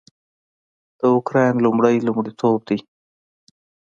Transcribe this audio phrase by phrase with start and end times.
[0.99, 2.79] د اوکراین لومړی لومړیتوب دی